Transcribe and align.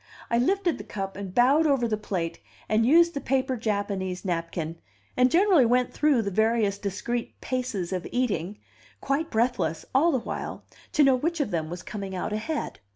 I 0.31 0.39
lifted 0.39 0.79
the 0.79 0.83
cup, 0.83 1.15
and 1.15 1.31
bowed 1.31 1.67
over 1.67 1.87
the 1.87 1.95
plate, 1.95 2.39
and 2.67 2.87
used 2.87 3.13
the 3.13 3.21
paper 3.21 3.55
Japanese 3.55 4.25
napkin, 4.25 4.77
and 5.15 5.29
generally 5.29 5.63
went 5.63 5.93
through 5.93 6.23
the 6.23 6.31
various 6.31 6.79
discreet 6.79 7.39
paces 7.39 7.93
of 7.93 8.07
eating, 8.11 8.57
quite 8.99 9.29
breathless, 9.29 9.85
all 9.93 10.11
the 10.11 10.17
while, 10.17 10.63
to 10.93 11.03
know 11.03 11.13
which 11.15 11.39
of 11.39 11.51
them 11.51 11.69
was 11.69 11.83
coming 11.83 12.15
out 12.15 12.33
ahead. 12.33 12.79